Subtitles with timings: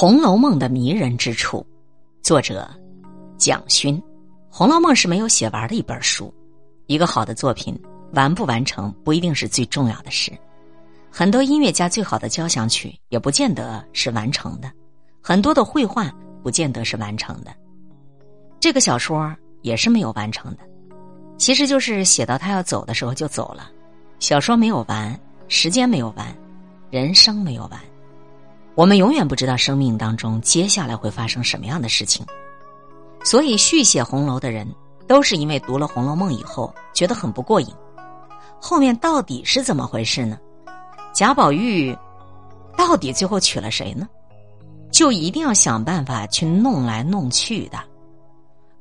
[0.00, 1.62] 红楼梦》的迷人之处，
[2.22, 2.66] 作者
[3.36, 3.98] 蒋勋。
[4.48, 6.32] 《红楼梦》是没有写完的一本书。
[6.86, 7.78] 一个好的作品
[8.14, 10.32] 完不完成不一定是最重要的事。
[11.10, 14.72] 很多音乐家最好的交响曲也不见得是完成的，
[15.20, 16.10] 很多的绘画
[16.42, 17.54] 不见得是完成的。
[18.58, 19.30] 这个小说
[19.60, 20.60] 也是没有完成的，
[21.36, 23.70] 其实就是写到他要走的时候就走了。
[24.18, 26.34] 小说没有完，时间没有完，
[26.88, 27.78] 人生没有完。
[28.80, 32.24] 我们永远不知道生命当中接下来会发生什么样的事情，
[33.22, 34.66] 所以续写红楼的人
[35.06, 37.68] 都是因为读了《红楼梦》以后觉得很不过瘾。
[38.58, 40.38] 后面到底是怎么回事呢？
[41.12, 41.94] 贾宝玉
[42.74, 44.08] 到底最后娶了谁呢？
[44.90, 47.78] 就一定要想办法去弄来弄去的。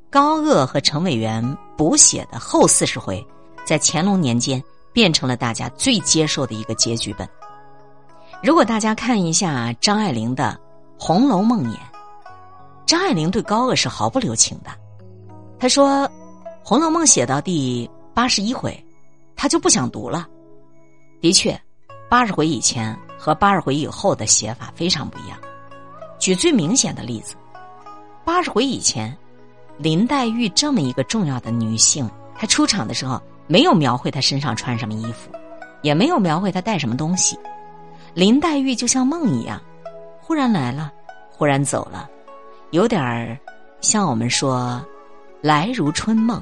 [0.09, 1.43] 高鹗和程伟元
[1.75, 3.21] 补写的后四十回，
[3.65, 7.27] 在乾隆年间变成了大家最接受的一个结局本。
[8.41, 10.57] 如果大家看一下张爱玲的
[11.03, 11.77] 《红楼梦》年，
[12.85, 14.71] 张爱玲对高鹗是毫不留情的。
[15.59, 16.07] 她说，
[16.63, 18.81] 《红楼梦》写到第八十一回，
[19.35, 20.25] 她就不想读了。
[21.19, 21.59] 的确，
[22.09, 25.37] 八十回以前和八十回以后的写法非常不一样。
[26.17, 27.35] 举最明显的例子，
[28.23, 29.13] 八十回以前，
[29.77, 35.29] 林黛玉这么一个重要的女性，她出场的时候没有描绘她身上穿什么衣服，
[35.81, 37.37] 也没有描绘她带什么东西。
[38.13, 39.61] 林黛玉就像梦一样，
[40.19, 40.91] 忽然来了，
[41.29, 42.09] 忽然走了，
[42.71, 43.37] 有点儿
[43.81, 44.83] 像我们说
[45.41, 46.41] “来如春梦，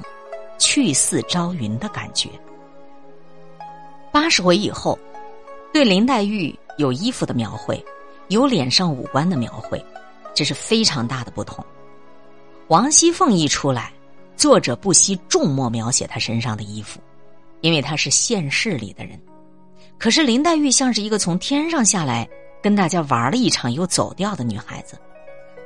[0.58, 2.30] 去似朝云”的感觉。
[4.10, 4.98] 八十回以后，
[5.72, 7.84] 对林黛玉有衣服的描绘，
[8.28, 9.84] 有脸上五官的描绘，
[10.34, 11.64] 这是非常大的不同。
[12.68, 13.92] 王熙凤一出来，
[14.36, 16.98] 作者不惜重墨描写她身上的衣服，
[17.60, 19.20] 因为她是现世里的人。
[19.98, 22.28] 可是林黛玉像是一个从天上下来
[22.62, 24.96] 跟大家玩了一场又走掉的女孩子，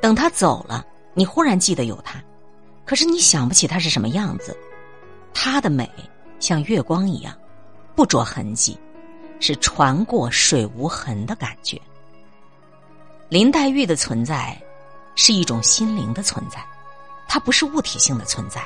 [0.00, 2.22] 等她走了，你忽然记得有她，
[2.86, 4.56] 可是你想不起她是什么样子。
[5.34, 5.88] 她的美
[6.40, 7.36] 像月光一样，
[7.94, 8.78] 不着痕迹，
[9.38, 11.78] 是船过水无痕的感觉。
[13.28, 14.58] 林黛玉的存在
[15.14, 16.58] 是一种心灵的存在，
[17.28, 18.62] 它不是物体性的存在。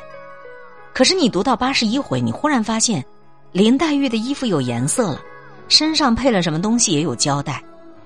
[0.92, 3.04] 可是你读到八十一回，你忽然发现
[3.52, 5.20] 林黛玉的衣服有颜色了。
[5.68, 7.62] 身上配了什么东西也有交代，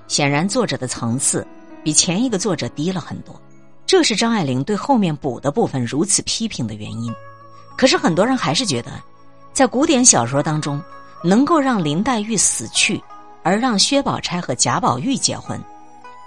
[0.08, 1.46] 显然作者的层次
[1.84, 3.38] 比前一个作者低了很多，
[3.86, 7.12] 这是张爱玲对后面补的部分如此批评的原因。
[7.76, 8.92] 可是很多人还是觉得，
[9.52, 10.82] 在古典小说当中，
[11.22, 13.02] 能够让林黛玉死去，
[13.42, 15.58] 而让薛宝钗和贾宝玉结婚，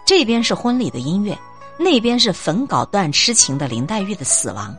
[0.06, 1.38] 这边是婚礼的音乐，
[1.78, 4.76] 那边是焚稿断痴情的林黛玉的死亡，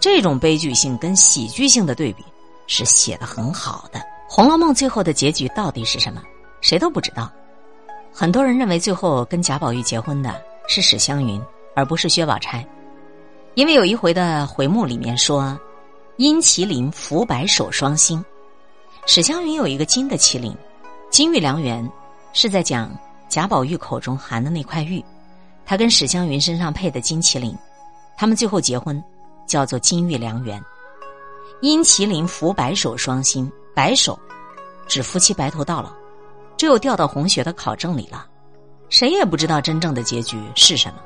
[0.00, 2.24] 这种悲剧性跟喜剧性的对比
[2.66, 3.98] 是写的很好的。
[4.36, 6.20] 《红楼梦》最后的结局到底是什么？
[6.60, 7.30] 谁都不知道。
[8.12, 11.40] 很多人认为最后跟贾宝玉结婚的是史湘云，
[11.76, 12.66] 而不是薛宝钗，
[13.54, 15.56] 因为有一回的回目里面说
[16.18, 18.24] “阴麒麟伏白首双星”，
[19.06, 20.52] 史湘云有一个金的麒麟，
[21.10, 21.88] 金玉良缘，
[22.32, 22.90] 是在讲
[23.28, 25.00] 贾宝玉口中含的那块玉，
[25.64, 27.56] 他跟史湘云身上配的金麒麟，
[28.16, 29.00] 他们最后结婚
[29.46, 30.60] 叫做金玉良缘。
[31.60, 33.48] 阴麒麟伏白首双星。
[33.74, 34.16] 白首，
[34.86, 35.92] 指夫妻白头到老，
[36.56, 38.24] 这又掉到红学的考证里了。
[38.88, 41.00] 谁也不知道真正的结局是什么。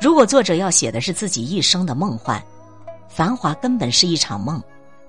[0.00, 2.42] 如果作者要写的是自己一生的梦幻，
[3.08, 4.60] 繁华根本是一场梦，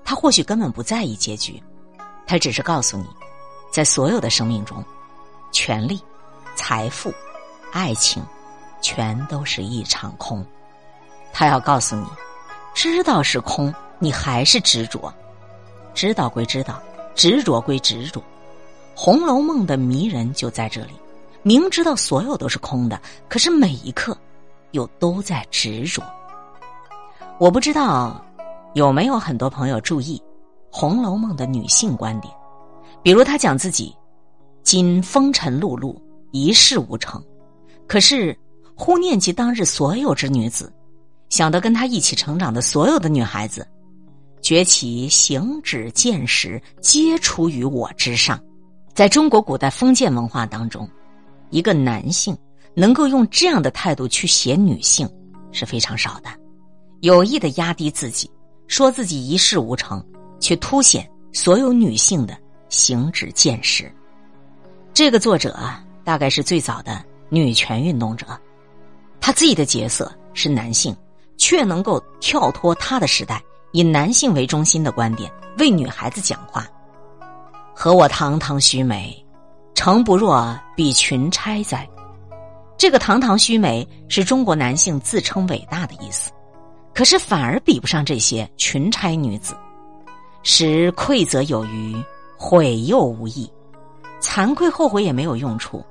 [0.04, 1.60] 他或许根本不在意结局，
[2.24, 3.06] 他只是告诉你，
[3.72, 4.84] 在所有的生命中，
[5.50, 6.00] 权力、
[6.54, 7.12] 财富、
[7.72, 8.22] 爱情，
[8.80, 10.46] 全都是一场空。
[11.32, 12.06] 他要告诉你，
[12.74, 15.12] 知道是空，你还是执着。
[15.94, 16.82] 知道归知道，
[17.14, 18.20] 执着归执着，
[18.94, 20.92] 《红楼梦》的迷人就在这里。
[21.42, 24.16] 明知道所有都是空的，可是每一刻
[24.72, 26.02] 又都在执着。
[27.38, 28.22] 我不知道
[28.74, 30.18] 有没有很多朋友注意
[30.70, 32.32] 《红楼梦》的女性观点，
[33.02, 33.96] 比如她讲自己
[34.62, 35.96] 今风尘碌碌，
[36.30, 37.22] 一事无成，
[37.86, 38.36] 可是
[38.76, 40.70] 忽念及当日所有之女子，
[41.30, 43.66] 想到跟她一起成长的所有的女孩子。
[44.50, 48.36] 崛起行止见识，皆出于我之上。
[48.92, 50.90] 在中国古代封建文化当中，
[51.50, 52.36] 一个男性
[52.74, 55.08] 能够用这样的态度去写女性
[55.52, 56.30] 是非常少的，
[57.02, 58.28] 有意的压低自己，
[58.66, 60.04] 说自己一事无成，
[60.40, 62.36] 去凸显所有女性的
[62.68, 63.88] 行止见识。
[64.92, 68.26] 这个作者啊，大概是最早的女权运动者，
[69.20, 70.92] 他自己的角色是男性，
[71.36, 73.40] 却能够跳脱他的时代。
[73.72, 76.66] 以男性为中心的观点为女孩子讲话，
[77.74, 79.14] 和我堂堂须眉，
[79.74, 81.88] 诚不若比群钗哉？
[82.76, 86.30] 这个堂堂须眉是中国男性自称伟大的意思，
[86.94, 89.54] 可是反而比不上这些群钗女子，
[90.42, 91.94] 使愧则有余，
[92.38, 93.50] 悔又无益，
[94.20, 95.84] 惭愧后悔也没有用处，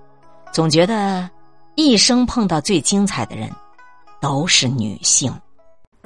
[0.52, 1.30] 总觉得
[1.76, 3.50] 一生碰到最精彩的人
[4.20, 5.32] 都是女性。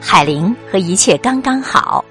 [0.00, 2.04] 海玲和一切刚刚好。